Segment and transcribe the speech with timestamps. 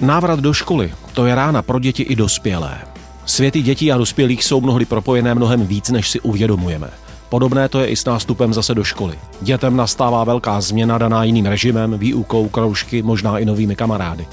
[0.00, 2.78] Návrat do školy, to je rána pro děti i dospělé.
[3.24, 6.90] Světy dětí a dospělých jsou mnohdy propojené mnohem víc, než si uvědomujeme.
[7.28, 9.18] Podobné to je i s nástupem zase do školy.
[9.40, 14.26] Dětem nastává velká změna daná jiným režimem, výukou, kroužky, možná i novými kamarády.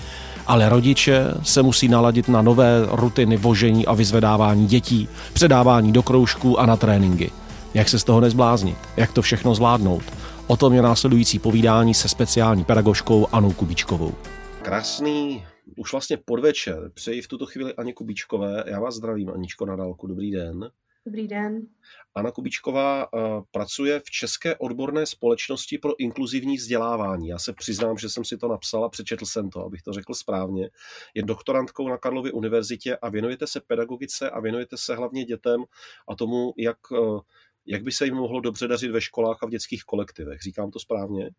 [0.47, 6.59] Ale rodiče se musí naladit na nové rutiny vožení a vyzvedávání dětí, předávání do kroužků
[6.59, 7.31] a na tréninky.
[7.73, 8.77] Jak se z toho nezbláznit?
[8.97, 10.03] Jak to všechno zvládnout?
[10.47, 14.13] O tom je následující povídání se speciální pedagožkou Anou Kubičkovou.
[14.61, 15.43] Krásný
[15.77, 16.91] už vlastně podvečer.
[16.93, 18.63] Přeji v tuto chvíli Aně Kubičkové.
[18.67, 20.07] Já vás zdravím, Aničko, na dálku.
[20.07, 20.71] Dobrý den.
[21.07, 21.67] Dobrý den.
[22.15, 23.19] Anna Kubičková eh,
[23.51, 27.27] pracuje v České odborné společnosti pro inkluzivní vzdělávání.
[27.27, 30.13] Já se přiznám, že jsem si to napsal a přečetl jsem to, abych to řekl
[30.13, 30.69] správně.
[31.13, 35.63] Je doktorantkou na Karlově univerzitě a věnujete se pedagogice a věnujete se hlavně dětem
[36.07, 37.19] a tomu, jak, eh,
[37.65, 40.41] jak by se jim mohlo dobře dařit ve školách a v dětských kolektivech.
[40.41, 41.29] Říkám to správně?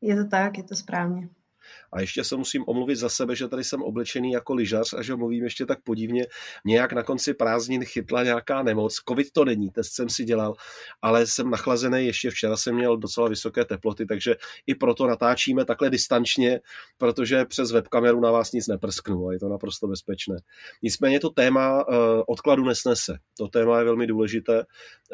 [0.00, 1.28] Je to tak, je to správně.
[1.92, 5.16] A ještě se musím omluvit za sebe, že tady jsem oblečený jako lyžař a že
[5.16, 6.26] mluvím ještě tak podivně.
[6.64, 9.00] Nějak na konci prázdnin chytla nějaká nemoc.
[9.08, 10.54] Covid to není, test jsem si dělal,
[11.02, 12.06] ale jsem nachlazený.
[12.06, 16.60] Ještě včera jsem měl docela vysoké teploty, takže i proto natáčíme takhle distančně,
[16.98, 20.36] protože přes webkameru na vás nic neprsknu a je to naprosto bezpečné.
[20.82, 21.94] Nicméně to téma uh,
[22.26, 23.18] odkladu nesnese.
[23.38, 24.64] To téma je velmi důležité.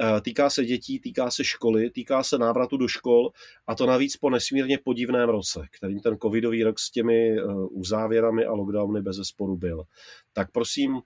[0.00, 3.30] Uh, týká se dětí, týká se školy, týká se návratu do škol
[3.66, 7.44] a to navíc po nesmírně podivném roce, kterým ten COVID covidový rok s těmi eh,
[7.70, 9.84] uzávěrami a lockdowny bez zesporu byl.
[10.32, 11.00] Tak prosím,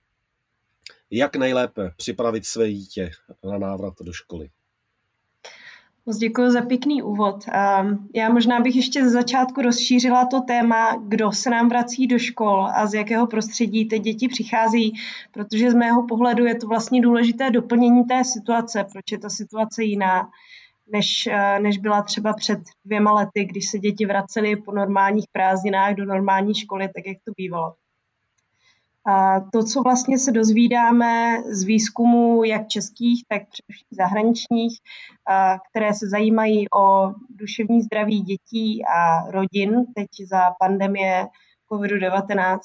[1.11, 3.11] jak nejlépe připravit své dítě
[3.43, 4.49] na návrat do školy?
[6.07, 7.45] Moc děkuji za pěkný úvod.
[8.15, 12.67] Já možná bych ještě ze začátku rozšířila to téma, kdo se nám vrací do škol
[12.75, 14.93] a z jakého prostředí ty děti přichází,
[15.31, 19.83] protože z mého pohledu je to vlastně důležité doplnění té situace, proč je ta situace
[19.83, 20.29] jiná
[20.91, 25.95] než, eh, než byla třeba před dvěma lety, když se děti vracely po normálních prázdninách
[25.95, 27.73] do normální školy, tak jak to bývalo.
[29.07, 34.79] A to, co vlastně se dozvídáme z výzkumu jak českých, tak především zahraničních,
[35.69, 41.27] které se zajímají o duševní zdraví dětí a rodin teď za pandemie
[41.71, 42.59] COVID-19,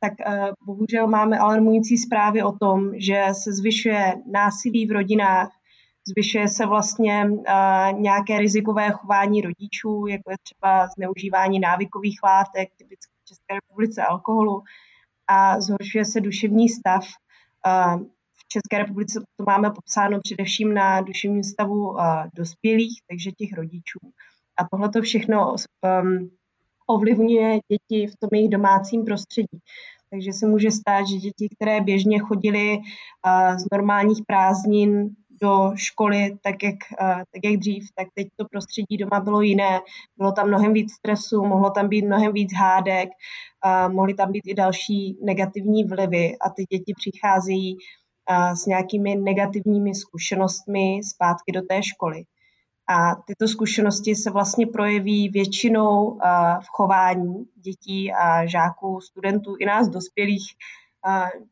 [0.00, 5.50] tak eh, bohužel máme alarmující zprávy o tom, že se zvyšuje násilí v rodinách,
[6.08, 13.12] Zvyšuje se vlastně uh, nějaké rizikové chování rodičů, jako je třeba zneužívání návykových látek, typicky
[13.22, 14.62] v České republice alkoholu,
[15.30, 17.04] a zhoršuje se duševní stav.
[18.34, 21.96] V České republice to máme popsáno především na duševním stavu
[22.34, 23.98] dospělých, takže těch rodičů.
[24.58, 26.30] A tohle to všechno um,
[26.86, 29.58] ovlivňuje děti v tom jejich domácím prostředí.
[30.10, 32.78] Takže se může stát, že děti, které běžně chodily
[33.58, 35.10] z normálních prázdnin
[35.42, 39.80] do školy tak jak, tak jak dřív, tak teď to prostředí doma bylo jiné.
[40.16, 43.08] Bylo tam mnohem víc stresu, mohlo tam být mnohem víc hádek,
[43.88, 47.76] mohly tam být i další negativní vlivy a ty děti přicházejí
[48.54, 52.22] s nějakými negativními zkušenostmi zpátky do té školy.
[52.90, 56.18] A tyto zkušenosti se vlastně projeví většinou
[56.60, 60.46] v chování dětí a žáků, studentů i nás dospělých.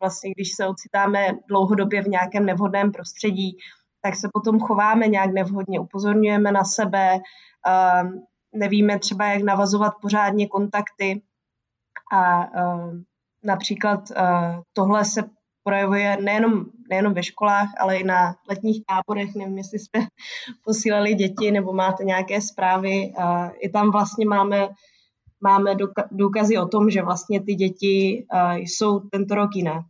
[0.01, 3.57] Vlastně, když se ocitáme dlouhodobě v nějakém nevhodném prostředí,
[4.01, 7.19] tak se potom chováme nějak nevhodně, upozorňujeme na sebe,
[7.67, 8.23] ehm,
[8.55, 11.23] nevíme třeba, jak navazovat pořádně kontakty
[12.13, 13.05] a ehm,
[13.45, 15.23] například eh, tohle se
[15.69, 19.35] projevuje nejenom, nejenom ve školách, ale i na letních táborech.
[19.35, 20.01] Nevím, jestli jsme
[20.65, 23.13] posílali děti nebo máte nějaké zprávy.
[23.61, 24.69] I tam vlastně máme,
[25.41, 25.77] máme
[26.11, 29.85] důkazy o tom, že vlastně ty děti eh, jsou tento rok jiné.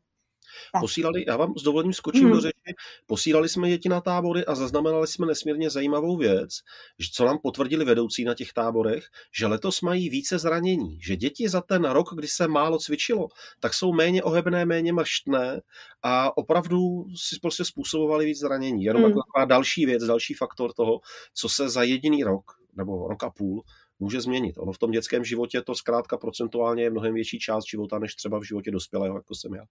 [0.73, 0.81] Tak.
[0.81, 2.33] Posílali, já vám s dovolením skočím hmm.
[2.33, 2.75] do řeči,
[3.07, 6.51] posílali jsme děti na tábory a zaznamenali jsme nesmírně zajímavou věc,
[6.99, 11.49] že co nám potvrdili vedoucí na těch táborech, že letos mají více zranění, že děti
[11.49, 13.29] za ten rok, kdy se málo cvičilo,
[13.61, 15.61] tak jsou méně ohebné, méně mrštné
[16.03, 18.85] a opravdu si prostě způsobovali víc zranění.
[18.85, 19.11] Jenom hmm.
[19.11, 21.01] jako taková další věc, další faktor toho,
[21.35, 22.45] co se za jediný rok
[22.77, 23.65] nebo rok a půl
[23.99, 24.59] může změnit.
[24.59, 28.39] Ono v tom dětském životě to zkrátka procentuálně je mnohem větší část života, než třeba
[28.39, 29.65] v životě dospělého, jako jsem já.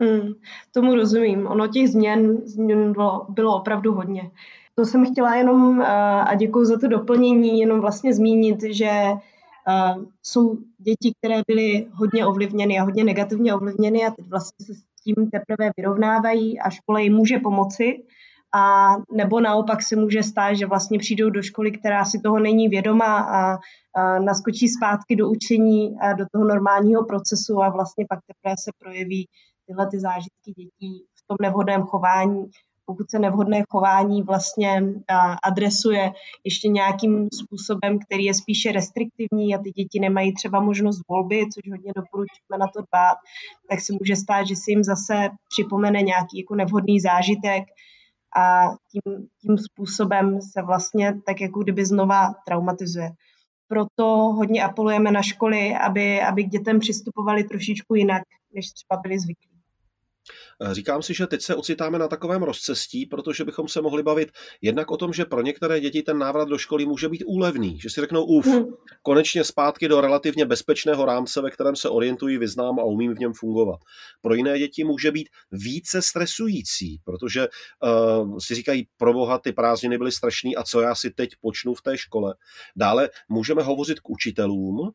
[0.00, 0.32] Hmm,
[0.72, 1.46] tomu rozumím.
[1.46, 4.30] Ono těch změn, změn bylo, bylo opravdu hodně.
[4.74, 5.86] To jsem chtěla jenom, eh,
[6.22, 12.26] a děkuji za to doplnění, jenom vlastně zmínit, že eh, jsou děti, které byly hodně
[12.26, 16.98] ovlivněny a hodně negativně ovlivněny a teď vlastně se s tím teprve vyrovnávají a škola
[16.98, 18.04] jim může pomoci.
[18.54, 22.68] A nebo naopak se může stát, že vlastně přijdou do školy, která si toho není
[22.68, 23.58] vědomá a,
[23.94, 28.70] a naskočí zpátky do učení a do toho normálního procesu a vlastně pak teprve se
[28.78, 29.28] projeví
[29.68, 32.50] tyhle ty zážitky dětí v tom nevhodném chování
[32.88, 34.82] pokud se nevhodné chování vlastně
[35.42, 36.12] adresuje
[36.44, 41.70] ještě nějakým způsobem, který je spíše restriktivní a ty děti nemají třeba možnost volby, což
[41.70, 43.16] hodně doporučujeme na to dbát,
[43.70, 47.64] tak se může stát, že si jim zase připomene nějaký jako nevhodný zážitek
[48.36, 48.62] a
[48.92, 53.10] tím, tím způsobem se vlastně tak jako kdyby znova traumatizuje.
[53.68, 58.22] Proto hodně apelujeme na školy, aby, aby k dětem přistupovali trošičku jinak,
[58.54, 59.47] než třeba byli zvyklí.
[60.62, 64.32] Eh, říkám si, že teď se ocitáme na takovém rozcestí, protože bychom se mohli bavit
[64.62, 67.90] jednak o tom, že pro některé děti ten návrat do školy může být úlevný, že
[67.90, 68.64] si řeknou, uf, hmm.
[69.02, 73.32] konečně zpátky do relativně bezpečného rámce, ve kterém se orientují, vyznám a umím v něm
[73.32, 73.80] fungovat.
[74.20, 79.98] Pro jiné děti může být více stresující, protože uh, si říkají, pro boha, ty prázdniny
[79.98, 82.34] byly strašný a co já si teď počnu v té škole.
[82.76, 84.90] Dále můžeme hovořit k učitelům,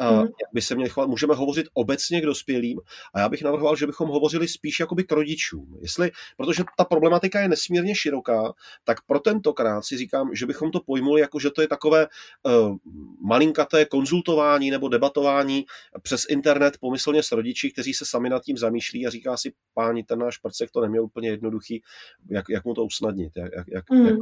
[0.00, 0.20] mm.
[0.20, 1.06] jak by se měli chovat.
[1.06, 2.80] Můžeme hovořit obecně k dospělým
[3.14, 5.78] a já bych navrhoval, že bychom hovořili spíš jakoby k rodičům.
[5.80, 8.52] Jestli, protože ta problematika je nesmírně široká,
[8.84, 12.06] tak pro tentokrát si říkám, že bychom to pojmuli jako, že to je takové
[12.42, 12.76] uh,
[13.20, 15.64] malinkaté konzultování nebo debatování
[16.02, 20.04] přes internet pomyslně s rodiči, kteří se sami nad tím zamýšlí a říká si, páni,
[20.04, 21.82] ten náš prcek to neměl úplně jednoduchý,
[22.30, 24.06] jak, jak mu to usnadnit, jak, jak, mm.
[24.06, 24.16] jak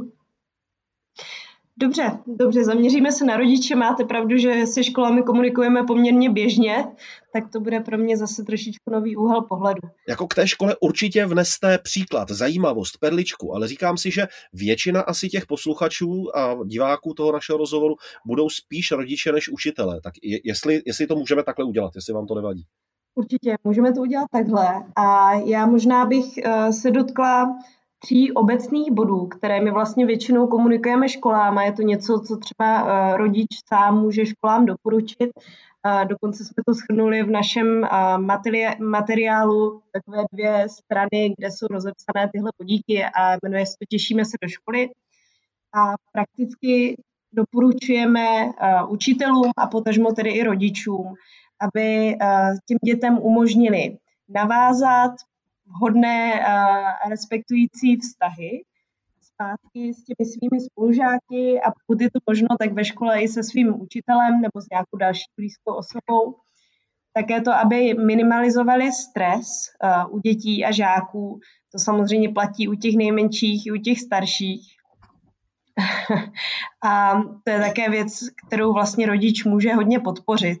[1.79, 3.75] Dobře, dobře, zaměříme se na rodiče.
[3.75, 6.85] Máte pravdu, že se školami komunikujeme poměrně běžně,
[7.33, 9.81] tak to bude pro mě zase trošičku nový úhel pohledu.
[10.07, 15.29] Jako k té škole určitě vneste příklad, zajímavost, perličku, ale říkám si, že většina asi
[15.29, 17.95] těch posluchačů a diváků toho našeho rozhovoru
[18.25, 20.01] budou spíš rodiče než učitelé.
[20.01, 20.13] Tak
[20.43, 22.63] jestli, jestli to můžeme takhle udělat, jestli vám to nevadí.
[23.15, 24.67] Určitě, můžeme to udělat takhle.
[24.95, 27.57] A já možná bych uh, se dotkla
[28.05, 32.83] tří obecných bodů, které my vlastně většinou komunikujeme školám a je to něco, co třeba
[32.83, 35.29] uh, rodič sám může školám doporučit.
[35.85, 37.87] Uh, dokonce jsme to shrnuli v našem uh,
[38.79, 44.47] materiálu takové dvě strany, kde jsou rozepsané tyhle podíky a jmenuje se Těšíme se do
[44.47, 44.89] školy.
[45.73, 46.95] A prakticky
[47.33, 48.27] doporučujeme
[48.87, 51.13] učitelům a potažmo tedy i rodičům,
[51.61, 52.15] aby
[52.67, 53.97] těm dětem umožnili
[54.29, 55.11] navázat
[55.65, 58.63] vhodné a respektující vztahy
[59.21, 63.43] zpátky s těmi svými spolužáky a pokud je to možno, tak ve škole i se
[63.43, 66.35] svým učitelem nebo s nějakou další blízkou osobou.
[67.13, 69.47] Také to, aby minimalizovali stres
[70.09, 71.39] u dětí a žáků.
[71.71, 74.74] To samozřejmě platí u těch nejmenších i u těch starších.
[76.85, 80.59] a to je také věc, kterou vlastně rodič může hodně podpořit,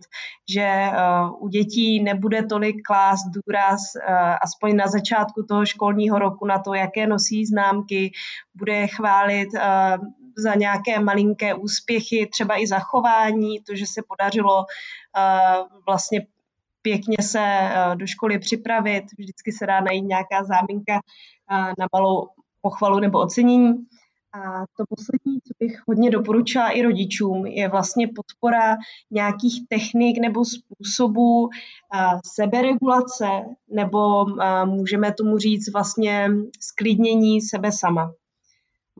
[0.53, 6.45] že uh, u dětí nebude tolik klást důraz, uh, aspoň na začátku toho školního roku,
[6.45, 8.11] na to, jaké nosí známky,
[8.55, 10.05] bude chválit uh,
[10.37, 14.65] za nějaké malinké úspěchy, třeba i zachování, to, že se podařilo
[15.85, 16.27] vlastně
[16.81, 20.99] pěkně se do školy připravit, vždycky se dá najít nějaká záminka
[21.79, 22.27] na malou
[22.61, 23.73] pochvalu nebo ocenění.
[24.35, 28.75] A to poslední, co bych hodně doporučila i rodičům, je vlastně podpora
[29.11, 31.49] nějakých technik nebo způsobů
[32.35, 33.25] seberegulace,
[33.69, 34.25] nebo
[34.65, 36.29] můžeme tomu říct vlastně
[36.59, 38.13] sklidnění sebe sama.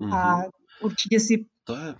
[0.02, 0.16] Mm-hmm.
[0.16, 0.46] A mhm.
[0.82, 1.96] určitě si to je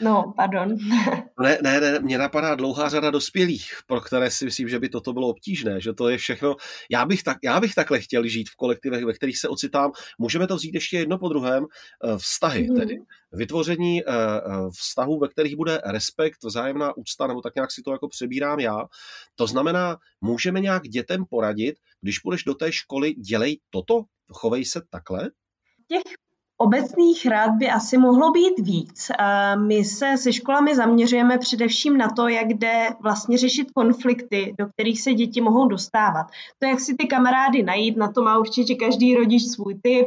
[0.00, 0.76] No, pardon.
[1.42, 5.12] ne, ne, ne, mě napadá dlouhá řada dospělých, pro které si myslím, že by toto
[5.12, 6.56] bylo obtížné, že to je všechno.
[6.90, 9.92] Já bych, tak, já bych takhle chtěl žít v kolektivech, ve kterých se ocitám.
[10.18, 11.66] Můžeme to vzít ještě jedno po druhém.
[12.04, 12.76] Eh, vztahy, mm.
[12.76, 12.98] tedy
[13.32, 14.40] vytvoření eh, eh,
[14.78, 18.84] vztahů, ve kterých bude respekt, vzájemná úcta, nebo tak nějak si to jako přebírám já.
[19.34, 24.82] To znamená, můžeme nějak dětem poradit, když půjdeš do té školy, dělej toto, chovej se
[24.90, 25.30] takhle?
[25.88, 26.27] Těch
[26.60, 29.10] Obecných rád by asi mohlo být víc.
[29.66, 35.00] My se se školami zaměřujeme především na to, jak jde vlastně řešit konflikty, do kterých
[35.00, 36.26] se děti mohou dostávat.
[36.58, 40.06] To, jak si ty kamarády najít, na to má určitě každý rodič svůj typ.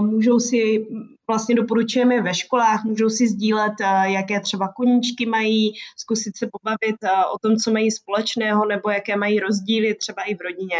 [0.00, 0.86] Můžou si,
[1.28, 6.96] vlastně doporučujeme ve školách, můžou si sdílet, jaké třeba koníčky mají, zkusit se pobavit
[7.34, 10.78] o tom, co mají společného, nebo jaké mají rozdíly třeba i v rodině.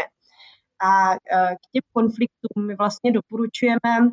[0.81, 1.15] A
[1.55, 4.11] k těm konfliktům my vlastně doporučujeme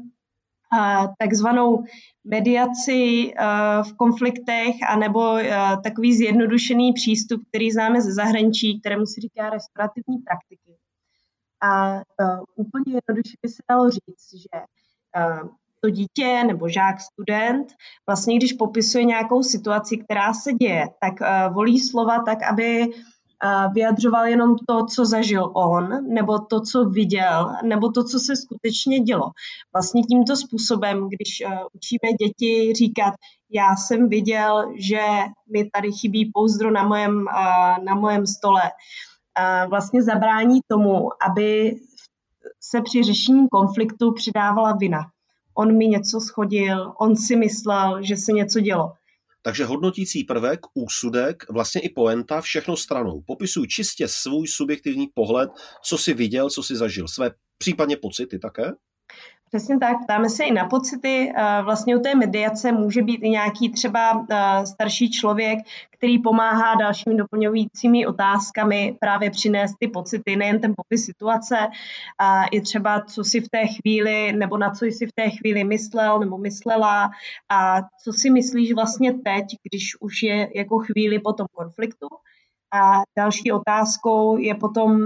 [1.18, 1.84] takzvanou
[2.24, 3.32] mediaci
[3.82, 5.36] v konfliktech anebo
[5.84, 10.76] takový zjednodušený přístup, který známe ze zahraničí, kterému se říká restaurativní praktiky.
[11.62, 12.02] A
[12.54, 14.60] úplně jednoduše by se dalo říct, že
[15.80, 17.74] to dítě nebo žák, student,
[18.06, 21.14] vlastně když popisuje nějakou situaci, která se děje, tak
[21.52, 22.86] volí slova tak, aby
[23.74, 29.00] vyjadřoval jenom to, co zažil on, nebo to, co viděl, nebo to, co se skutečně
[29.00, 29.30] dělo.
[29.72, 33.14] Vlastně tímto způsobem, když uh, učíme děti říkat,
[33.50, 35.00] já jsem viděl, že
[35.52, 38.62] mi tady chybí pouzdro na mojem, uh, na mojem stole,
[39.68, 41.76] vlastně zabrání tomu, aby
[42.60, 45.00] se při řešení konfliktu přidávala vina.
[45.54, 48.92] on mi něco schodil, on si myslel, že se něco dělo.
[49.46, 53.22] Takže hodnotící prvek, úsudek, vlastně i poenta, všechno stranou.
[53.26, 55.50] Popisuj čistě svůj subjektivní pohled,
[55.84, 58.72] co si viděl, co si zažil, své případně pocity také?
[59.48, 61.32] Přesně tak, ptáme se i na pocity.
[61.62, 64.26] Vlastně u té mediace může být i nějaký třeba
[64.64, 65.58] starší člověk,
[65.90, 71.56] který pomáhá dalšími doplňujícími otázkami právě přinést ty pocity, nejen ten popis situace,
[72.18, 75.64] a i třeba co si v té chvíli, nebo na co jsi v té chvíli
[75.64, 77.10] myslel nebo myslela
[77.48, 82.06] a co si myslíš vlastně teď, když už je jako chvíli po tom konfliktu.
[82.74, 85.00] A další otázkou je potom,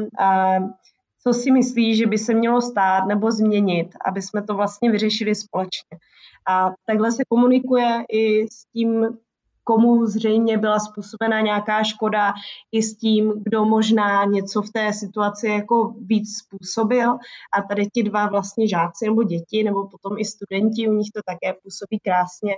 [1.23, 5.35] co si myslí, že by se mělo stát nebo změnit, aby jsme to vlastně vyřešili
[5.35, 5.99] společně.
[6.49, 9.07] A takhle se komunikuje i s tím
[9.65, 12.33] komu zřejmě byla způsobena nějaká škoda,
[12.73, 17.13] i s tím, kdo možná něco v té situaci jako víc způsobil.
[17.57, 21.21] A tady ti dva vlastně žáci nebo děti, nebo potom i studenti, u nich to
[21.27, 22.55] také působí krásně,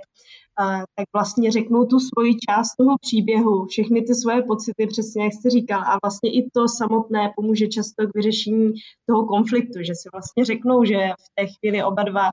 [0.95, 5.49] tak vlastně řeknou tu svoji část toho příběhu, všechny ty svoje pocity, přesně jak jste
[5.49, 8.73] říkal, a vlastně i to samotné pomůže často k vyřešení
[9.09, 12.29] toho konfliktu, že si vlastně řeknou, že v té chvíli oba dva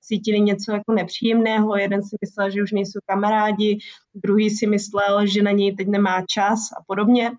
[0.00, 3.78] cítili něco jako nepříjemného, jeden si myslel, že už nejsou kamarádi,
[4.14, 7.30] druhý si myslel, že na něj teď nemá čas a podobně.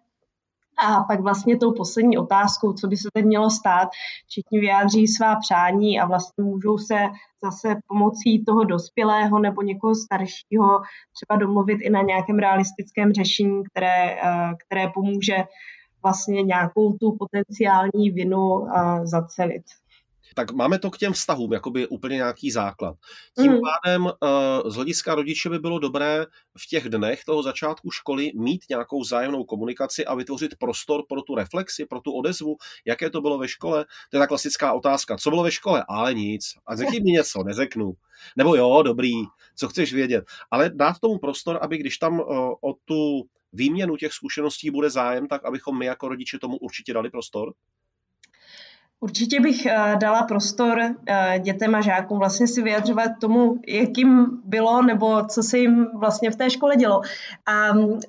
[0.78, 3.90] A pak vlastně tou poslední otázkou, co by se teď mělo stát,
[4.28, 6.96] všichni vyjádří svá přání a vlastně můžou se
[7.44, 10.82] zase pomocí toho dospělého nebo někoho staršího
[11.14, 15.44] třeba domluvit i na nějakém realistickém řešení, které, eh, které pomůže
[16.04, 19.64] vlastně nějakou tu potenciální vinu eh, zacelit
[20.34, 22.96] tak máme to k těm vztahům, jakoby úplně nějaký základ.
[23.42, 23.60] Tím mm.
[23.62, 26.26] pádem eh, z hlediska rodiče by bylo dobré
[26.58, 31.36] v těch dnech toho začátku školy mít nějakou zájemnou komunikaci a vytvořit prostor pro tu
[31.36, 32.56] reflexi, pro tu odezvu,
[32.86, 33.86] jaké to bylo ve škole.
[34.12, 35.18] To je ta klasická otázka.
[35.18, 35.86] Co bylo ve škole?
[35.88, 36.54] Ale nic.
[36.66, 37.94] A řekni mi něco, neřeknu.
[38.38, 39.14] Nebo jo, dobrý,
[39.56, 40.26] co chceš vědět.
[40.52, 42.24] Ale dát tomu prostor, aby když tam eh,
[42.62, 47.10] o tu výměnu těch zkušeností bude zájem, tak abychom my jako rodiče tomu určitě dali
[47.10, 47.54] prostor?
[49.00, 54.82] Určitě bych uh, dala prostor uh, dětem a žákům vlastně si vyjadřovat tomu, jakým bylo
[54.82, 57.02] nebo co se jim vlastně v té škole dělo.
[57.46, 58.00] A uh,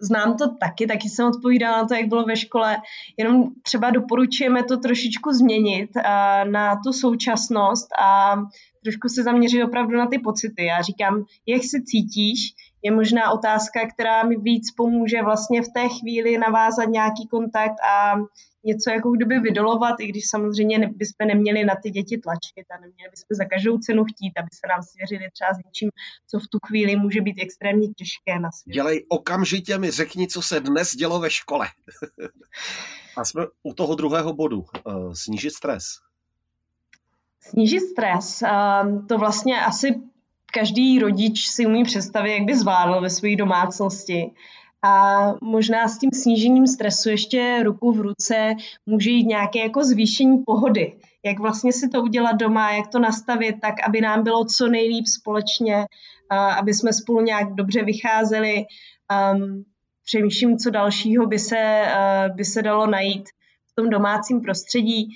[0.00, 2.76] znám to taky, taky jsem odpovídala na to, jak bylo ve škole,
[3.16, 5.90] jenom třeba doporučujeme to trošičku změnit
[6.44, 8.36] na tu současnost a
[8.84, 10.64] trošku se zaměřit opravdu na ty pocity.
[10.64, 15.88] Já říkám, jak se cítíš, je možná otázka, která mi víc pomůže vlastně v té
[15.88, 18.16] chvíli navázat nějaký kontakt a
[18.64, 23.10] něco jako kdyby vydolovat, i když samozřejmě bychom neměli na ty děti tlačit a neměli
[23.10, 25.90] bychom za každou cenu chtít, aby se nám svěřili třeba s něčím,
[26.30, 28.74] co v tu chvíli může být extrémně těžké na světě.
[28.74, 31.66] Dělej okamžitě mi řekni, co se dnes dělo ve škole.
[33.16, 34.64] a jsme u toho druhého bodu.
[34.86, 35.84] Uh, snížit stres.
[37.40, 38.42] Snížit stres.
[38.42, 39.94] Uh, to vlastně asi
[40.50, 44.30] každý rodič si umí představit, jak by zvládl ve své domácnosti.
[44.82, 48.54] A možná s tím snížením stresu ještě ruku v ruce
[48.86, 50.92] může jít nějaké jako zvýšení pohody.
[51.24, 55.06] Jak vlastně si to udělat doma, jak to nastavit tak, aby nám bylo co nejlíp
[55.06, 55.86] společně,
[56.58, 58.64] aby jsme spolu nějak dobře vycházeli.
[59.34, 59.64] Um,
[60.04, 63.28] přemýšlím, co dalšího by se, uh, by se dalo najít
[63.72, 65.08] v tom domácím prostředí.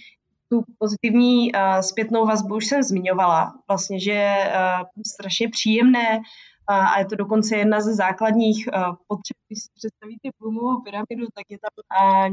[0.54, 6.20] Tu pozitivní uh, zpětnou vazbu už jsem zmiňovala, vlastně, že je uh, strašně příjemné
[6.66, 8.68] a je to dokonce jedna ze základních
[9.08, 9.36] potřeb.
[9.48, 11.70] Když si představíte plumovou pyramidu, tak je tam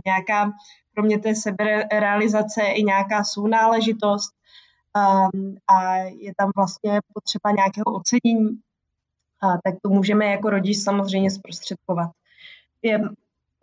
[0.06, 0.52] nějaká,
[0.94, 4.32] kromě té seberealizace, i nějaká sounáležitost
[5.68, 8.50] a je tam vlastně potřeba nějakého ocenění,
[9.64, 12.10] tak to můžeme jako rodič samozřejmě zprostředkovat.
[12.82, 13.00] Je,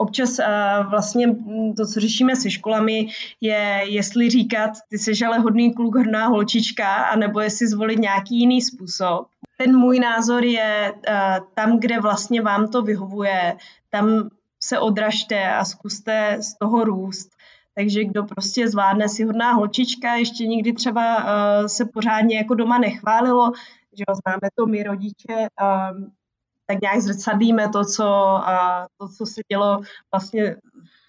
[0.01, 1.37] občas uh, vlastně
[1.77, 3.09] to, co řešíme se školami,
[3.41, 8.63] je, jestli říkat, ty jsi ale hodný kluk, hodná holčička, anebo jestli zvolit nějaký jiný
[8.63, 9.27] způsob.
[9.57, 13.57] Ten můj názor je uh, tam, kde vlastně vám to vyhovuje,
[13.91, 14.29] tam
[14.63, 17.29] se odražte a zkuste z toho růst.
[17.75, 22.79] Takže kdo prostě zvládne si hodná holčička, ještě nikdy třeba uh, se pořádně jako doma
[22.79, 23.53] nechválilo,
[23.99, 25.49] že jo, známe to my rodiče,
[26.71, 28.05] tak nějak zrcadlíme to, co,
[28.49, 29.81] uh, to, co se dělo
[30.15, 30.57] vlastně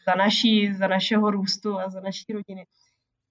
[0.08, 2.66] za, naší, za našeho růstu a za naší rodiny.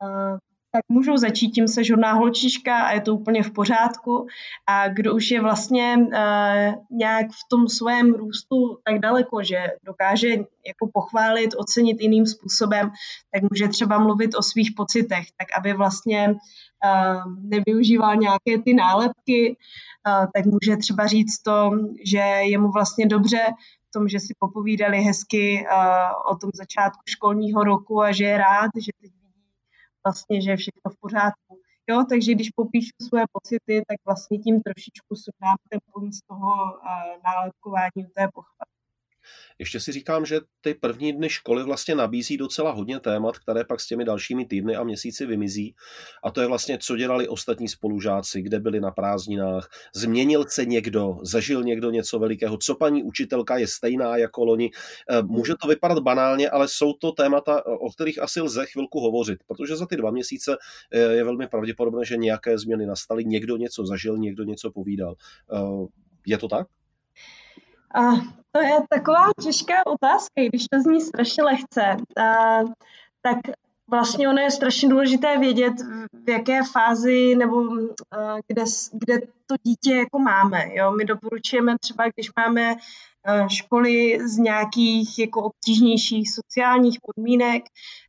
[0.03, 0.39] Uh,
[0.73, 4.27] tak můžou začít tím se žodná holčička a je to úplně v pořádku.
[4.67, 10.29] A kdo už je vlastně uh, nějak v tom svém růstu tak daleko, že dokáže
[10.67, 12.91] jako pochválit, ocenit jiným způsobem,
[13.33, 19.57] tak může třeba mluvit o svých pocitech, tak aby vlastně uh, nevyužíval nějaké ty nálepky,
[20.07, 21.71] uh, tak může třeba říct to,
[22.05, 23.41] že je mu vlastně dobře
[23.89, 28.39] v tom, že si popovídali hezky uh, o tom začátku školního roku a že je
[28.39, 29.18] rád, že teď
[30.07, 31.53] vlastně, že je všechno v pořádku.
[31.91, 35.81] Jo, takže když popíšu svoje pocity, tak vlastně tím trošičku sundám ten
[36.13, 36.83] z toho uh,
[37.25, 38.78] nálepkování té pochvaly.
[39.59, 43.81] Ještě si říkám, že ty první dny školy vlastně nabízí docela hodně témat, které pak
[43.81, 45.75] s těmi dalšími týdny a měsíci vymizí.
[46.25, 51.19] A to je vlastně, co dělali ostatní spolužáci, kde byli na prázdninách, změnil se někdo,
[51.23, 54.71] zažil někdo něco velikého, co paní učitelka je stejná jako loni.
[55.11, 59.39] Eh, může to vypadat banálně, ale jsou to témata, o kterých asi lze chvilku hovořit,
[59.47, 60.57] protože za ty dva měsíce
[60.93, 65.15] eh, je velmi pravděpodobné, že nějaké změny nastaly, někdo něco zažil, někdo něco povídal.
[65.53, 65.87] Eh,
[66.27, 66.67] je to tak?
[67.95, 68.01] A
[68.53, 71.97] to je taková těžká otázka, když to zní strašně lehce.
[72.23, 72.59] A,
[73.23, 73.39] tak
[73.91, 75.73] vlastně ono je strašně důležité vědět,
[76.25, 77.65] v jaké fázi nebo
[78.47, 80.75] kde, kde to dítě jako máme.
[80.75, 80.93] Jo?
[80.93, 82.77] My doporučujeme třeba, když máme
[83.49, 87.63] školy z nějakých jako obtížnějších sociálních podmínek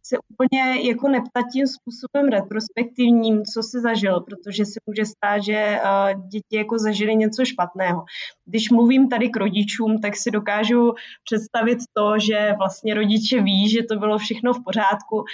[0.04, 5.54] se úplně jako neptat tím způsobem retrospektivním, co se zažil, protože se může stát, že
[5.56, 5.82] eh,
[6.28, 8.04] děti jako zažili něco špatného.
[8.46, 13.84] Když mluvím tady k rodičům, tak si dokážu představit to, že vlastně rodiče ví, že
[13.84, 15.26] to bylo všechno v pořádku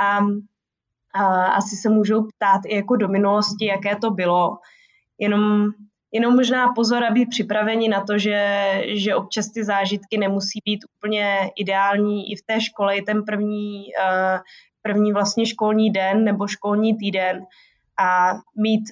[0.00, 0.18] a,
[1.14, 4.58] a asi se můžou ptát i jako do minulosti, jaké to bylo.
[5.18, 5.70] Jenom
[6.14, 11.50] Jenom možná pozor, aby připraveni na to, že, že občas ty zážitky nemusí být úplně
[11.56, 14.40] ideální i v té škole, i ten první, uh,
[14.82, 17.46] první vlastně školní den nebo školní týden
[18.00, 18.84] a mít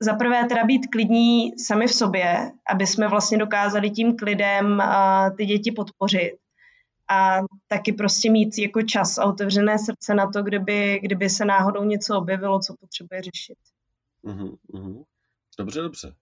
[0.00, 5.36] za prvé teda být klidní sami v sobě, aby jsme vlastně dokázali tím klidem uh,
[5.36, 6.32] ty děti podpořit
[7.10, 11.84] a taky prostě mít jako čas a otevřené srdce na to, kdyby, kdyby se náhodou
[11.84, 13.58] něco objevilo, co potřebuje řešit.
[14.24, 15.04] Mm-hmm.
[15.58, 16.14] Dobře, dobře.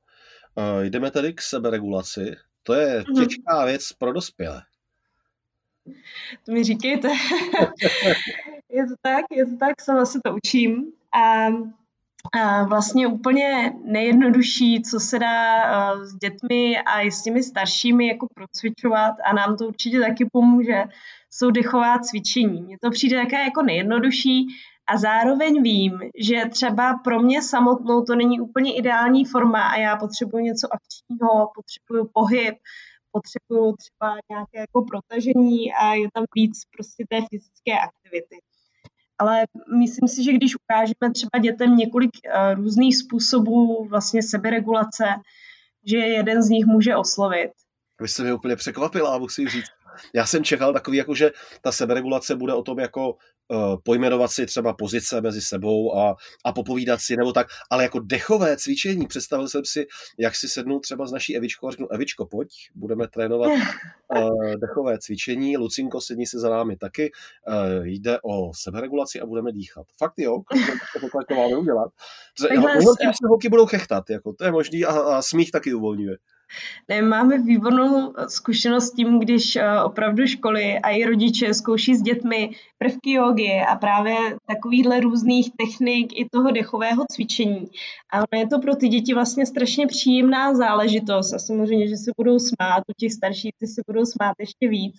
[0.54, 2.37] Uh, jdeme tedy k seberegulaci.
[2.62, 3.25] To je mhm.
[3.25, 4.62] těžká věc pro dospělé.
[6.47, 7.09] To mi říkejte.
[8.71, 10.92] je to tak, je to tak, sama se to učím.
[11.12, 11.47] A,
[12.40, 15.62] a vlastně úplně nejjednodušší, co se dá
[15.94, 20.26] uh, s dětmi a i s těmi staršími jako procvičovat a nám to určitě taky
[20.32, 20.85] pomůže,
[21.30, 22.62] jsou dechová cvičení.
[22.62, 24.47] Mně to přijde také jako nejjednodušší,
[24.87, 29.97] a zároveň vím, že třeba pro mě samotnou to není úplně ideální forma a já
[29.97, 32.54] potřebuji něco akčního, potřebuju pohyb,
[33.13, 38.37] potřebuju třeba nějaké jako protažení a je tam víc prostě té fyzické aktivity.
[39.19, 39.45] Ale
[39.78, 45.04] myslím si, že když ukážeme třeba dětem několik uh, různých způsobů vlastně seberegulace,
[45.87, 47.50] že jeden z nich může oslovit.
[48.00, 49.71] Vy jste mě úplně překvapila, musím říct.
[50.15, 53.17] Já jsem čekal takový, jako že ta seberegulace bude o tom jako
[53.49, 58.00] uh, pojmenovat si třeba pozice mezi sebou a, a popovídat si nebo tak, ale jako
[58.00, 59.87] dechové cvičení, představil jsem si,
[60.19, 64.99] jak si sednu třeba s naší Evičkou a řeknu, Evičko, pojď, budeme trénovat uh, dechové
[64.99, 67.13] cvičení, Lucinko, sedni se za námi taky,
[67.49, 69.87] uh, jde o seberegulaci a budeme dýchat.
[69.99, 70.43] Fakt jo,
[71.28, 71.91] to máme udělat.
[72.50, 76.17] Jenom tím se holky budou chechtat, jako, to je možný a, a smích taky uvolňuje.
[76.88, 82.02] Ne, máme výbornou zkušenost s tím, když eh, opravdu školy a i rodiče zkouší s
[82.02, 87.67] dětmi prvky jogy a právě takovýhle různých technik i toho dechového cvičení.
[88.12, 92.10] A ono je to pro ty děti vlastně strašně příjemná záležitost a samozřejmě, že se
[92.17, 94.95] budou smát, u těch starších ty se budou smát ještě víc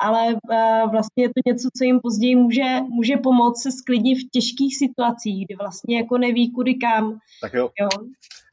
[0.00, 4.30] ale uh, vlastně je to něco, co jim později může, může pomoct se sklidnit v
[4.32, 7.18] těžkých situacích, kdy vlastně jako neví kudy kam.
[7.42, 7.88] Tak jo, jo.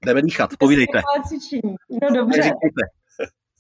[0.06, 1.02] jdeme dýchat, povídejte.
[2.02, 2.52] No dobře.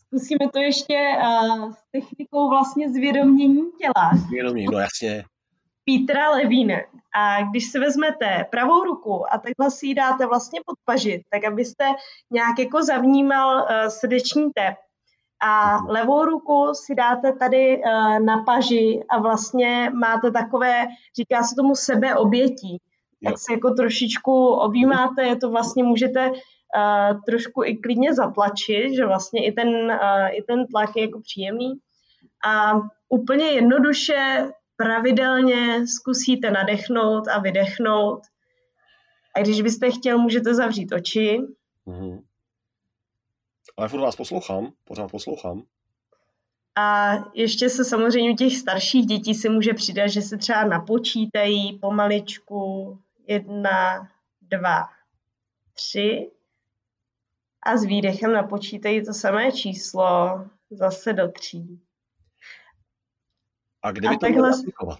[0.07, 4.11] Zkusíme to ještě uh, s technikou vlastně zvědomění těla.
[4.27, 5.23] Zvědomění, no jasně.
[5.85, 6.85] Petra Levíne.
[7.15, 11.45] A když si vezmete pravou ruku a takhle si ji dáte vlastně pod pažit, tak
[11.45, 11.85] abyste
[12.31, 14.75] nějak jako zavnímal uh, srdeční tep,
[15.39, 20.85] a levou ruku si dáte tady uh, na paži a vlastně máte takové,
[21.17, 22.77] říká se tomu sebeobětí.
[23.23, 29.05] Tak se jako trošičku objímáte, je to vlastně můžete uh, trošku i klidně zatlačit, že
[29.05, 31.73] vlastně i ten, uh, i ten tlak je jako příjemný.
[32.47, 32.73] A
[33.09, 38.19] úplně jednoduše, pravidelně zkusíte nadechnout a vydechnout.
[39.35, 41.39] A když byste chtěl, můžete zavřít oči.
[41.87, 42.21] Mm-hmm.
[43.77, 45.63] Ale furt vás poslouchám, pořád poslouchám.
[46.75, 51.79] A ještě se samozřejmě u těch starších dětí se může přidat, že se třeba napočítají
[51.79, 54.09] pomaličku jedna,
[54.41, 54.89] dva,
[55.73, 56.31] tři
[57.63, 60.29] a s výdechem napočítají to samé číslo
[60.69, 61.81] zase do tří.
[63.81, 64.49] A kde by to takhle...
[64.49, 64.99] aplikovat?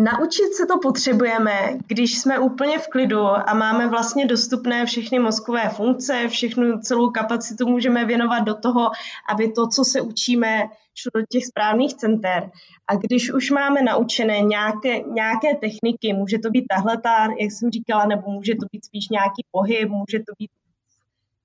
[0.00, 5.68] Naučit se to potřebujeme, když jsme úplně v klidu a máme vlastně dostupné všechny mozkové
[5.68, 8.90] funkce, všechnu celou kapacitu můžeme věnovat do toho,
[9.30, 10.62] aby to, co se učíme,
[10.94, 12.50] šlo do těch správných center.
[12.86, 16.96] A když už máme naučené nějaké, nějaké techniky, může to být tahle,
[17.40, 20.50] jak jsem říkala, nebo může to být spíš nějaký pohyb, může to být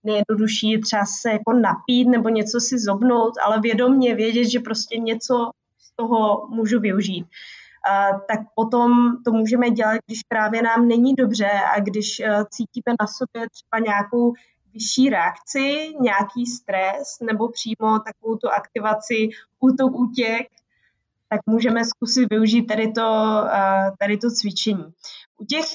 [0.03, 5.49] nejjednodušší třeba se jako napít nebo něco si zobnout, ale vědomně vědět, že prostě něco
[5.79, 7.25] z toho můžu využít
[8.27, 8.91] tak potom
[9.25, 13.85] to můžeme dělat, když právě nám není dobře a když eh, cítíme na sobě třeba
[13.85, 14.33] nějakou
[14.73, 20.47] vyšší reakci, nějaký stres nebo přímo takovou tu aktivaci útok, útěk,
[21.33, 23.01] tak můžeme zkusit využít tady to,
[23.99, 24.85] tady to cvičení.
[25.41, 25.65] U těch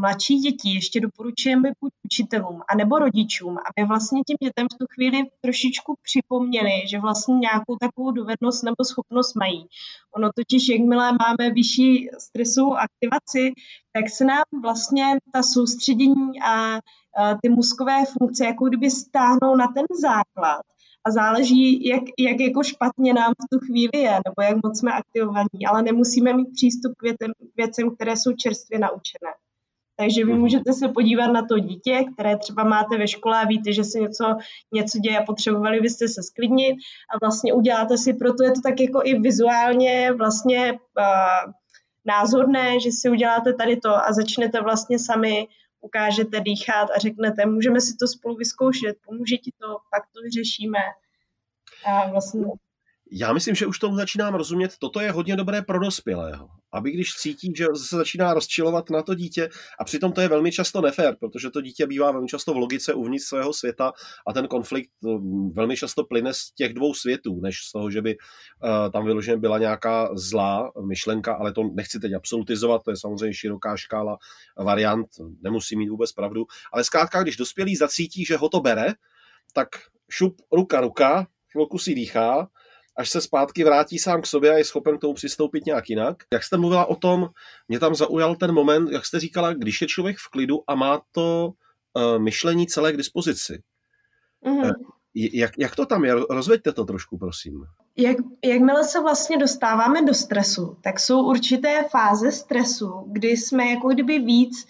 [0.00, 5.22] mladších dětí ještě doporučujeme buď učitelům anebo rodičům, aby vlastně těm dětem v tu chvíli
[5.40, 9.66] trošičku připomněli, že vlastně nějakou takovou dovednost nebo schopnost mají.
[10.16, 13.52] Ono totiž, jakmile máme vyšší stresovou aktivaci,
[13.92, 16.78] tak se nám vlastně ta soustředění a
[17.42, 20.62] ty mozkové funkce jako kdyby stáhnou na ten základ
[21.08, 24.92] a záleží, jak, jak jako špatně nám v tu chvíli je, nebo jak moc jsme
[24.92, 29.32] aktivovaní, ale nemusíme mít přístup k věcem, věcem které jsou čerstvě naučené.
[30.00, 30.40] Takže vy mhm.
[30.40, 33.98] můžete se podívat na to dítě, které třeba máte ve škole a víte, že se
[34.00, 34.24] něco,
[34.72, 36.76] něco děje a potřebovali byste se sklidnit
[37.14, 41.52] a vlastně uděláte si, proto je to tak jako i vizuálně vlastně uh,
[42.06, 45.48] názorné, že si uděláte tady to a začnete vlastně sami
[45.80, 50.78] ukážete dýchat a řeknete, můžeme si to spolu vyzkoušet, pomůže ti to, pak to vyřešíme.
[51.86, 52.44] A vlastně
[53.12, 56.48] já myslím, že už tomu začínám rozumět, toto je hodně dobré pro dospělého.
[56.72, 59.48] Aby když cítí, že se začíná rozčilovat na to dítě,
[59.80, 62.94] a přitom to je velmi často nefér, protože to dítě bývá velmi často v logice
[62.94, 63.92] uvnitř svého světa
[64.26, 68.02] a ten konflikt mm, velmi často plyne z těch dvou světů, než z toho, že
[68.02, 72.96] by uh, tam vyloženě byla nějaká zlá myšlenka, ale to nechci teď absolutizovat, to je
[72.96, 74.18] samozřejmě široká škála
[74.58, 75.08] variant,
[75.42, 78.94] nemusí mít vůbec pravdu, ale zkrátka, když dospělý zacítí, že ho to bere,
[79.52, 79.68] tak
[80.10, 82.48] šup ruka ruka, chvilku si dýchá,
[82.98, 86.16] až se zpátky vrátí sám k sobě a je schopen k tomu přistoupit nějak jinak.
[86.32, 87.28] Jak jste mluvila o tom,
[87.68, 91.00] mě tam zaujal ten moment, jak jste říkala, když je člověk v klidu a má
[91.12, 91.52] to
[91.94, 93.62] uh, myšlení celé k dispozici.
[94.46, 94.72] Mm-hmm.
[95.14, 96.14] Jak, jak to tam je?
[96.30, 97.64] Rozveďte to trošku, prosím.
[97.96, 103.88] Jak, jakmile se vlastně dostáváme do stresu, tak jsou určité fáze stresu, kdy jsme jako
[103.88, 104.66] kdyby víc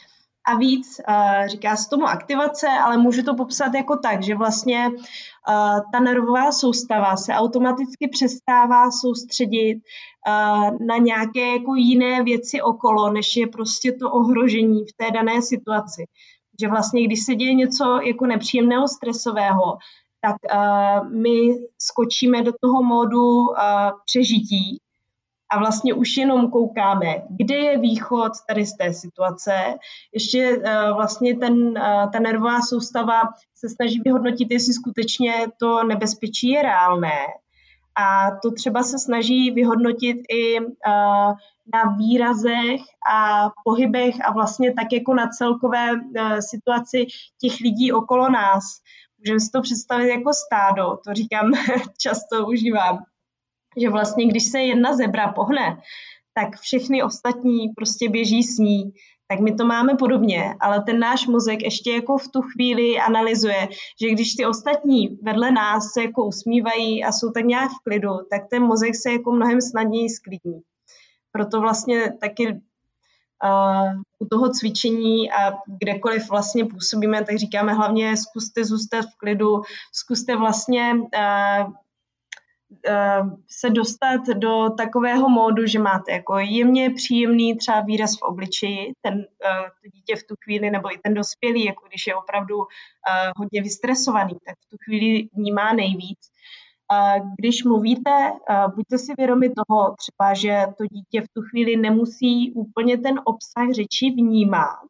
[0.49, 1.01] a víc,
[1.47, 4.91] říká se tomu aktivace, ale můžu to popsat jako tak, že vlastně
[5.93, 9.81] ta nervová soustava se automaticky přestává soustředit
[10.87, 16.05] na nějaké jako jiné věci okolo, než je prostě to ohrožení v té dané situaci.
[16.61, 19.79] Že vlastně, když se děje něco jako nepříjemného, stresového,
[20.21, 23.55] tak uh, my skočíme do toho módu uh,
[24.05, 24.79] přežití
[25.51, 29.53] a vlastně už jenom koukáme, kde je východ tady z té situace.
[30.13, 33.23] Ještě uh, vlastně ten, uh, ta nervová soustava
[33.55, 37.19] se snaží vyhodnotit, jestli skutečně to nebezpečí je reálné.
[38.01, 41.35] A to třeba se snaží vyhodnotit i uh,
[41.75, 42.81] na výrazech
[43.13, 45.91] a pohybech a vlastně tak jako na celkové
[46.51, 47.07] situaci
[47.41, 48.65] těch lidí okolo nás.
[49.19, 51.53] Můžeme si to představit jako stádo, to říkám,
[52.01, 52.99] často užívám
[53.81, 55.79] že vlastně když se jedna zebra pohne,
[56.35, 58.93] tak všechny ostatní prostě běží s ní.
[59.31, 63.69] Tak my to máme podobně, ale ten náš mozek ještě jako v tu chvíli analyzuje,
[64.03, 68.11] že když ty ostatní vedle nás se jako usmívají a jsou tak nějak v klidu,
[68.31, 70.61] tak ten mozek se jako mnohem snadněji sklidní.
[71.33, 78.65] Proto vlastně taky uh, u toho cvičení a kdekoliv vlastně působíme, tak říkáme hlavně zkuste
[78.65, 79.63] zůstat v klidu,
[79.93, 81.73] zkuste vlastně uh,
[83.49, 89.15] se dostat do takového módu, že máte jako jemně příjemný třeba výraz v obličeji, ten
[89.15, 92.65] uh, to dítě v tu chvíli, nebo i ten dospělý, jako když je opravdu uh,
[93.37, 96.19] hodně vystresovaný, tak v tu chvíli vnímá nejvíc.
[97.39, 98.33] Když mluvíte,
[98.75, 103.71] buďte si vědomi toho třeba, že to dítě v tu chvíli nemusí úplně ten obsah
[103.71, 104.89] řeči vnímat,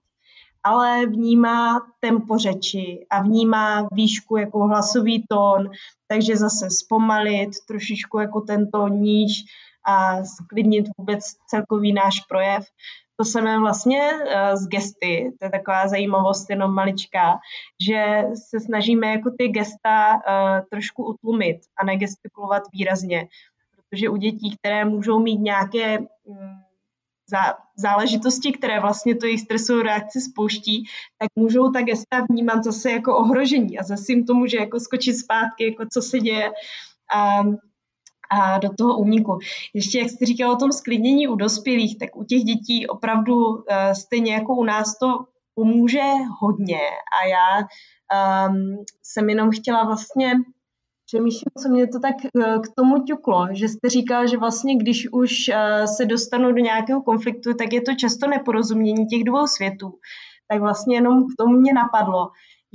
[0.64, 5.70] ale vnímá tempo řeči a vnímá výšku jako hlasový tón,
[6.08, 9.32] takže zase zpomalit trošičku jako tento níž
[9.86, 12.64] a sklidnit vůbec celkový náš projev.
[13.20, 17.38] To samé vlastně uh, z gesty, to je taková zajímavost jenom maličká,
[17.88, 20.20] že se snažíme jako ty gesta uh,
[20.70, 23.28] trošku utlumit a negestikulovat výrazně,
[23.76, 25.98] protože u dětí, které můžou mít nějaké
[27.32, 30.84] um, záležitosti, které vlastně to jejich stresovou reakci spouští,
[31.18, 35.16] tak můžou ta gesta vnímat zase jako ohrožení a zase jim to může jako skočit
[35.16, 36.50] zpátky, jako co se děje.
[37.14, 37.42] A,
[38.30, 39.38] a do toho úniku.
[39.74, 43.62] Ještě jak jste říkal o tom sklidnění u dospělých, tak u těch dětí opravdu uh,
[43.92, 46.02] stejně jako u nás to pomůže
[46.40, 46.80] hodně
[47.22, 47.66] a já
[48.48, 50.32] um, jsem jenom chtěla vlastně
[51.08, 55.08] přemýšlím, co mě to tak uh, k tomu ťuklo, že jste říkal, že vlastně když
[55.12, 59.94] už uh, se dostanu do nějakého konfliktu, tak je to často neporozumění těch dvou světů.
[60.48, 62.28] Tak vlastně jenom k tomu mě napadlo,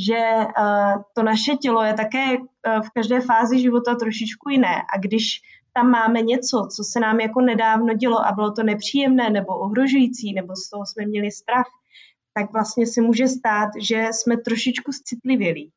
[0.07, 2.37] že uh, to naše tělo je také
[2.85, 5.41] v každé fázi života trošičku jiné a když
[5.73, 10.33] tam máme něco, co se nám jako nedávno dělo a bylo to nepříjemné nebo ohrožující,
[10.33, 11.65] nebo z toho jsme měli strach,
[12.33, 15.71] tak vlastně se může stát, že jsme trošičku citlivělí.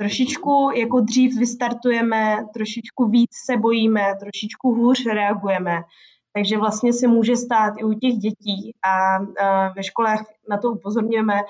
[0.00, 5.82] Trošičku jako dřív vystartujeme, trošičku víc se bojíme, trošičku hůř reagujeme.
[6.32, 9.18] Takže vlastně se může stát i u těch dětí a,
[9.76, 11.40] ve školách na to upozorňujeme,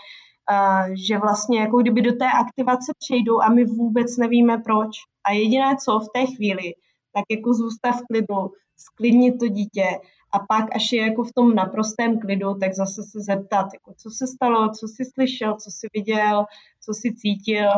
[1.09, 4.89] že vlastně jako kdyby do té aktivace přejdou a my vůbec nevíme proč.
[5.25, 6.75] A jediné co v té chvíli,
[7.15, 9.87] tak jako zůstat v klidu, sklidnit to dítě
[10.33, 14.11] a pak, až je jako v tom naprostém klidu, tak zase se zeptat, jako co
[14.11, 16.45] se stalo, co jsi slyšel, co jsi viděl,
[16.85, 17.71] co jsi cítil.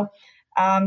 [0.58, 0.78] A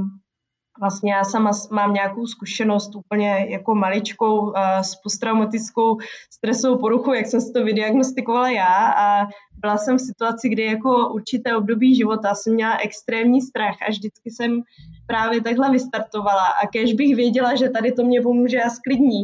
[0.80, 5.98] vlastně já sama mám nějakou zkušenost úplně jako maličkou s posttraumatickou
[6.32, 11.10] stresovou poruchou, jak jsem si to vydiagnostikovala já a byla jsem v situaci, kdy jako
[11.10, 14.62] určité období života jsem měla extrémní strach a vždycky jsem
[15.08, 19.22] právě takhle vystartovala a kež bych věděla, že tady to mě pomůže a sklidní.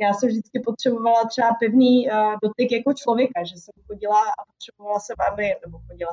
[0.00, 2.08] Já jsem vždycky potřebovala třeba pevný
[2.42, 6.10] dotyk jako člověka, že jsem chodila a potřebovala jsem, aby, nebo chodila,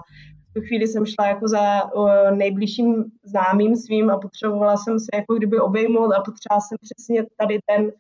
[0.58, 1.90] tu chvíli jsem šla jako za
[2.36, 7.60] nejbližším známým svým a potřebovala jsem se jako kdyby obejmout a potřebovala jsem přesně tady
[7.66, 7.92] ten,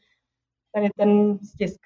[0.73, 1.79] tady ten stisk.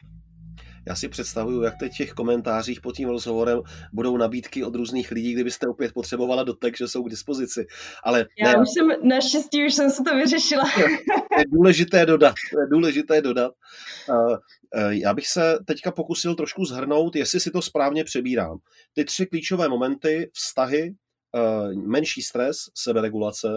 [0.87, 3.61] Já si představuju, jak teď v těch komentářích pod tím rozhovorem
[3.93, 7.65] budou nabídky od různých lidí, kdybyste opět potřebovala dotek, že jsou k dispozici.
[8.03, 10.63] Ale Já ne, už jsem, naštěstí už jsem se to vyřešila.
[11.37, 12.35] je důležité dodat.
[12.51, 13.53] Je důležité dodat.
[14.89, 18.57] Já bych se teďka pokusil trošku zhrnout, jestli si to správně přebírám.
[18.93, 20.95] Ty tři klíčové momenty, vztahy,
[21.87, 23.47] menší stres, seberegulace,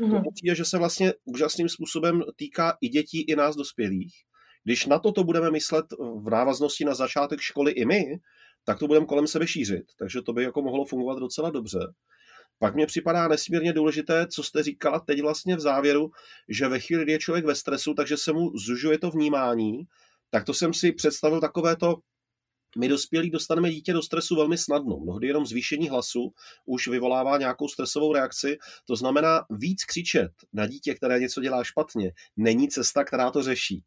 [0.00, 0.22] mm-hmm.
[0.22, 4.14] to je, že se vlastně úžasným způsobem týká i dětí, i nás dospělých.
[4.64, 8.04] Když na toto budeme myslet v návaznosti na začátek školy i my,
[8.64, 9.84] tak to budeme kolem sebe šířit.
[9.98, 11.78] Takže to by jako mohlo fungovat docela dobře.
[12.58, 16.10] Pak mě připadá nesmírně důležité, co jste říkala teď vlastně v závěru,
[16.48, 19.82] že ve chvíli, kdy je člověk ve stresu, takže se mu zužuje to vnímání,
[20.30, 21.96] tak to jsem si představil takové to,
[22.78, 24.98] my dospělí dostaneme dítě do stresu velmi snadno.
[24.98, 26.32] Mnohdy jenom zvýšení hlasu
[26.64, 28.58] už vyvolává nějakou stresovou reakci.
[28.86, 33.82] To znamená, víc křičet na dítě, které něco dělá špatně, není cesta, která to řeší.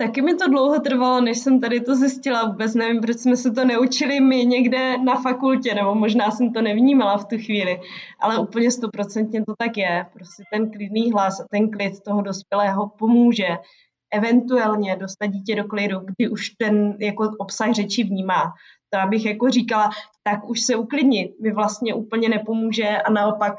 [0.00, 2.48] Taky mi to dlouho trvalo, než jsem tady to zjistila.
[2.48, 6.62] Vůbec nevím, proč jsme se to neučili my někde na fakultě, nebo možná jsem to
[6.62, 7.80] nevnímala v tu chvíli,
[8.20, 10.06] ale úplně stoprocentně to tak je.
[10.12, 13.48] Prostě ten klidný hlas a ten klid toho dospělého pomůže
[14.12, 18.52] eventuálně dostat dítě do klidu, kdy už ten jako obsah řeči vnímá.
[18.90, 19.90] To abych jako říkala,
[20.22, 23.54] tak už se uklidnit mi vlastně úplně nepomůže a naopak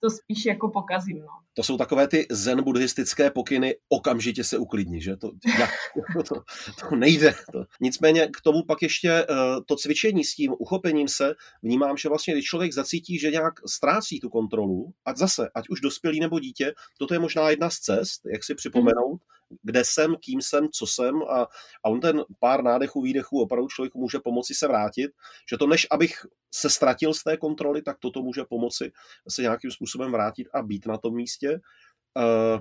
[0.00, 1.18] to spíš jako pokazím.
[1.18, 5.16] No to jsou takové ty zen buddhistické pokyny, okamžitě se uklidni, že?
[5.16, 5.70] To, jak,
[6.28, 6.34] to,
[6.80, 7.34] to nejde.
[7.52, 7.64] To.
[7.80, 12.34] Nicméně k tomu pak ještě uh, to cvičení s tím uchopením se, vnímám, že vlastně,
[12.34, 16.74] když člověk zacítí, že nějak ztrácí tu kontrolu, ať zase, ať už dospělý nebo dítě,
[16.98, 19.20] toto je možná jedna z cest, jak si připomenout,
[19.62, 21.42] kde jsem, kým jsem, co jsem a,
[21.84, 25.10] a on ten pár nádechů, výdechů opravdu člověku může pomoci se vrátit,
[25.50, 28.92] že to než abych se ztratil z té kontroly, tak toto může pomoci
[29.28, 31.45] se nějakým způsobem vrátit a být na tom místě.
[31.54, 32.60] Uh,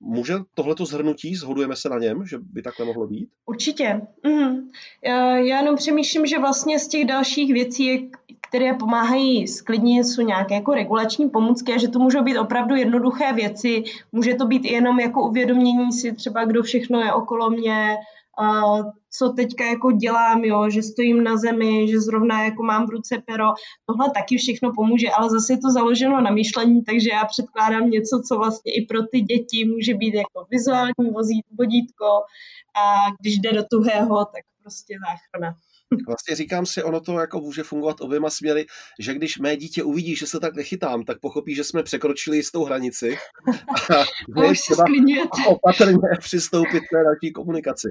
[0.00, 3.28] Může tohleto zhrnutí, zhodujeme se na něm, že by takhle mohlo být?
[3.46, 4.00] Určitě.
[4.26, 4.70] Mm.
[5.04, 8.10] Já, jenom přemýšlím, že vlastně z těch dalších věcí,
[8.48, 13.32] které pomáhají sklidnit, jsou nějaké jako regulační pomůcky a že to můžou být opravdu jednoduché
[13.32, 13.82] věci.
[14.12, 17.96] Může to být jenom jako uvědomění si třeba, kdo všechno je okolo mě,
[19.10, 23.22] co teďka jako dělám, jo, že stojím na zemi, že zrovna jako mám v ruce
[23.26, 23.44] pero,
[23.86, 28.22] tohle taky všechno pomůže, ale zase je to založeno na myšlení, takže já předkládám něco,
[28.28, 31.10] co vlastně i pro ty děti může být jako vizuální
[31.58, 32.06] vodítko
[32.76, 35.54] a když jde do tuhého, tak prostě záchrana.
[36.06, 38.66] Vlastně říkám si, ono to jako může fungovat oběma směry,
[38.98, 42.64] že když mé dítě uvidí, že se tak nechytám, tak pochopí, že jsme překročili jistou
[42.64, 43.16] hranici
[43.94, 43.94] a,
[44.42, 44.74] a už se
[45.48, 47.88] opatrně přistoupit k té další komunikaci.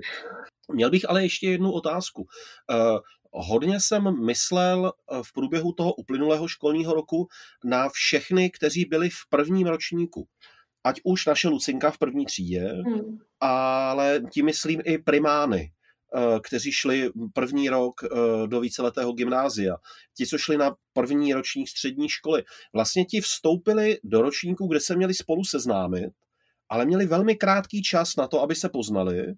[0.74, 2.22] Měl bych ale ještě jednu otázku.
[2.22, 3.00] Uh,
[3.32, 7.28] hodně jsem myslel eh, v průběhu toho uplynulého školního roku
[7.64, 10.28] na všechny, kteří byli v prvním ročníku.
[10.84, 13.18] Ať už naše Lucinka v první třídě, hmm.
[13.40, 15.77] ale tím myslím i primány, Eh,
[16.44, 18.08] kteří šli první rok eh,
[18.48, 19.76] do víceletého gymnázia,
[20.18, 22.44] ti, co šli na první ročník střední školy,
[22.74, 26.14] vlastně ti vstoupili do ročníku, kde se měli spolu seznámit
[26.70, 29.34] ale měli velmi krátký čas na to, aby se poznali,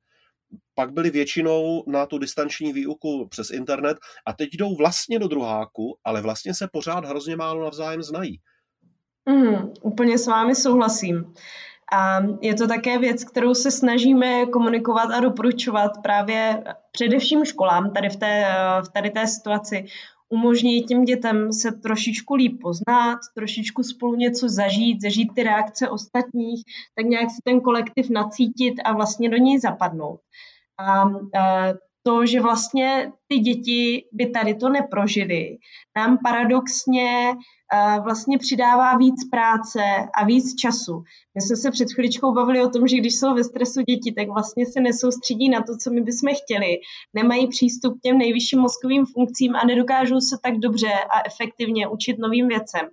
[0.75, 5.97] pak byli většinou na tu distanční výuku přes internet a teď jdou vlastně do druháku,
[6.03, 8.39] ale vlastně se pořád hrozně málo navzájem znají.
[9.25, 11.33] Mm, úplně s vámi souhlasím.
[11.93, 18.09] A je to také věc, kterou se snažíme komunikovat a doporučovat právě především školám tady
[18.09, 18.45] v, té,
[18.85, 19.85] v tady té situaci.
[20.29, 26.63] Umožní těm dětem se trošičku líp poznat, trošičku spolu něco zažít, zažít ty reakce ostatních,
[26.95, 30.19] tak nějak si ten kolektiv nacítit a vlastně do něj zapadnout.
[30.77, 31.09] A, a
[32.03, 35.57] to, že vlastně ty děti by tady to neprožily,
[35.97, 37.33] nám paradoxně
[38.03, 39.79] vlastně přidává víc práce
[40.15, 41.03] a víc času.
[41.35, 44.27] My jsme se před chviličkou bavili o tom, že když jsou ve stresu děti, tak
[44.27, 46.77] vlastně se nesoustředí na to, co my bychom chtěli.
[47.13, 52.19] Nemají přístup k těm nejvyšším mozkovým funkcím a nedokážou se tak dobře a efektivně učit
[52.19, 52.89] novým věcem.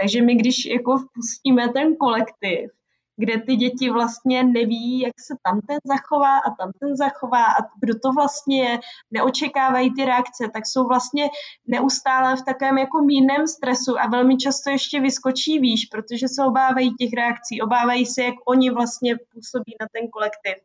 [0.00, 2.70] Takže my, když jako vpustíme ten kolektiv,
[3.16, 7.62] kde ty děti vlastně neví, jak se tam ten zachová a tam ten zachová a
[7.80, 8.78] kdo to vlastně je,
[9.10, 11.28] neočekávají ty reakce, tak jsou vlastně
[11.66, 16.94] neustále v takovém jako mírném stresu a velmi často ještě vyskočí výš, protože se obávají
[16.94, 20.64] těch reakcí, obávají se, jak oni vlastně působí na ten kolektiv.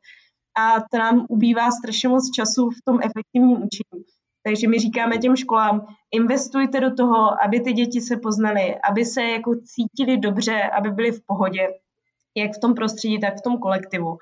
[0.57, 4.03] A to nám ubývá strašně moc času v tom efektivním učení.
[4.43, 9.23] Takže my říkáme těm školám, investujte do toho, aby ty děti se poznaly, aby se
[9.23, 11.67] jako cítili dobře, aby byli v pohodě
[12.37, 14.17] jak v tom prostředí, tak v tom kolektivu.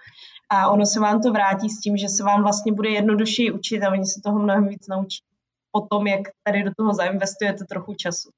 [0.49, 3.83] A ono se vám to vrátí s tím, že se vám vlastně bude jednodušeji učit
[3.83, 5.23] a oni se toho mnohem víc naučí
[5.71, 8.29] po tom, jak tady do toho zainvestujete trochu času.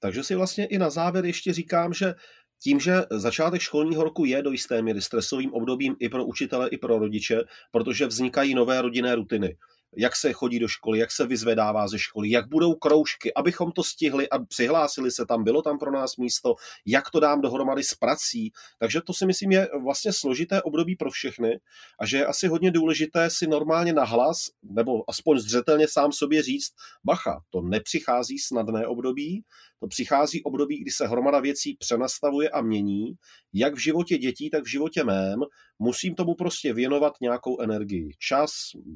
[0.00, 2.14] Takže si vlastně i na závěr ještě říkám, že
[2.62, 6.78] tím, že začátek školního roku je do jisté míry stresovým obdobím i pro učitele, i
[6.78, 9.56] pro rodiče, protože vznikají nové rodinné rutiny
[9.96, 13.84] jak se chodí do školy, jak se vyzvedává ze školy, jak budou kroužky, abychom to
[13.84, 16.54] stihli a přihlásili se tam, bylo tam pro nás místo,
[16.86, 18.52] jak to dám dohromady s prací.
[18.78, 21.60] Takže to si myslím je vlastně složité období pro všechny
[22.00, 26.70] a že je asi hodně důležité si normálně nahlas, nebo aspoň zřetelně sám sobě říct,
[27.04, 29.44] bacha, to nepřichází snadné období,
[29.80, 33.12] to přichází období, kdy se hromada věcí přenastavuje a mění,
[33.52, 35.40] jak v životě dětí, tak v životě mém.
[35.78, 38.10] Musím tomu prostě věnovat nějakou energii.
[38.18, 38.50] Čas,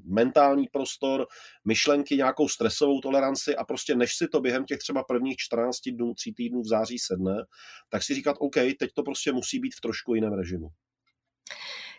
[0.04, 1.26] mentální prostor,
[1.64, 6.14] myšlenky, nějakou stresovou toleranci a prostě než si to během těch třeba prvních 14 dnů,
[6.14, 7.36] 3 týdnů v září sedne,
[7.90, 10.68] tak si říkat, OK, teď to prostě musí být v trošku jiném režimu.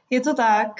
[0.09, 0.71] Je to tak.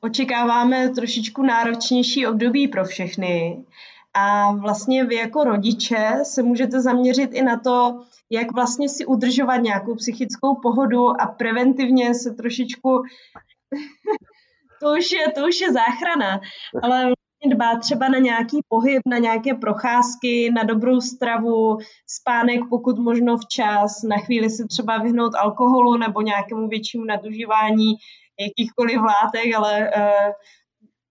[0.00, 3.64] Očekáváme trošičku náročnější období pro všechny.
[4.14, 9.56] A vlastně vy jako rodiče se můžete zaměřit i na to, jak vlastně si udržovat
[9.56, 12.90] nějakou psychickou pohodu a preventivně se trošičku,
[14.82, 16.40] to už je, to už je záchrana,
[16.82, 17.00] ale
[17.40, 23.36] vlastně dbát třeba na nějaký pohyb, na nějaké procházky, na dobrou stravu, spánek pokud možno
[23.36, 27.94] včas, na chvíli se třeba vyhnout alkoholu nebo nějakému většímu nadužívání
[28.40, 30.32] jakýchkoliv látek, ale uh,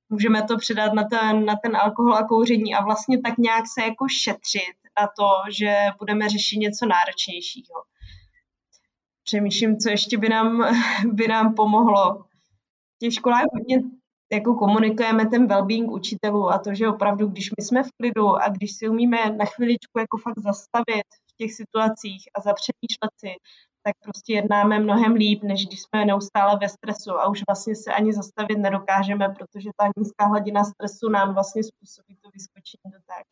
[0.10, 3.82] můžeme to předat na ten, na ten alkohol a kouření a vlastně tak nějak se
[3.82, 7.84] jako šetřit na to, že budeme řešit něco náročnějšího.
[9.24, 10.76] Přemýšlím, co ještě by nám,
[11.13, 12.24] by nám pomohlo.
[12.95, 13.82] V těch školách hodně
[14.32, 18.50] jako komunikujeme ten well-being učitelů a to, že opravdu, když my jsme v klidu a
[18.50, 23.32] když si umíme na chviličku jako fakt zastavit v těch situacích a zapřemýšlet si,
[23.83, 27.93] tak prostě jednáme mnohem líp, než když jsme neustále ve stresu a už vlastně se
[27.93, 33.23] ani zastavit nedokážeme, protože ta nízká hladina stresu nám vlastně způsobí to vyskočení do té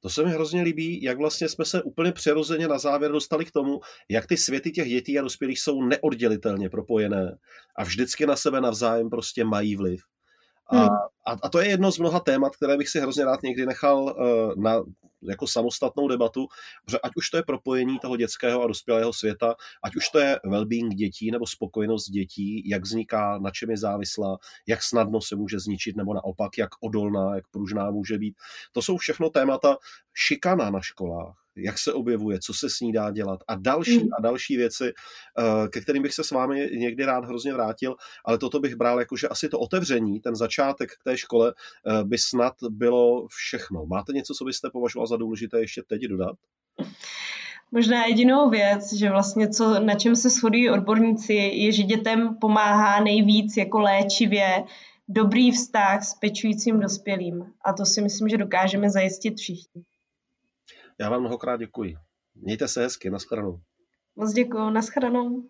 [0.00, 3.50] to se mi hrozně líbí, jak vlastně jsme se úplně přirozeně na závěr dostali k
[3.50, 7.38] tomu, jak ty světy těch dětí a dospělých jsou neoddělitelně propojené
[7.76, 10.00] a vždycky na sebe navzájem prostě mají vliv.
[10.66, 10.88] A, hmm.
[11.28, 14.02] A, a to je jedno z mnoha témat, které bych si hrozně rád někdy nechal
[14.02, 14.82] uh, na
[15.22, 16.46] jako samostatnou debatu,
[16.84, 20.40] protože ať už to je propojení toho dětského a dospělého světa, ať už to je
[20.44, 24.38] well-being dětí nebo spokojenost dětí, jak vzniká, na čem je závislá,
[24.68, 28.34] jak snadno se může zničit nebo naopak, jak odolná, jak pružná může být.
[28.72, 29.76] To jsou všechno témata
[30.14, 34.08] šikana na školách jak se objevuje, co se s ní dá dělat a další hmm.
[34.18, 34.92] a další věci,
[35.38, 38.98] eh, ke kterým bych se s vámi někdy rád hrozně vrátil, ale toto bych bral
[38.98, 43.86] jako, že asi to otevření, ten začátek k té škole eh, by snad bylo všechno.
[43.86, 46.36] Máte něco, co byste považoval za důležité ještě teď dodat?
[47.72, 53.00] Možná jedinou věc, že vlastně co, na čem se shodují odborníci, je, že dětem pomáhá
[53.00, 54.64] nejvíc jako léčivě
[55.08, 57.44] dobrý vztah s pečujícím dospělým.
[57.64, 59.82] A to si myslím, že dokážeme zajistit všichni.
[61.00, 61.96] Já vám mnohokrát děkuji.
[62.34, 63.60] Mějte se hezky, nashledanou.
[64.16, 65.42] Moc děkuji, nashledanou.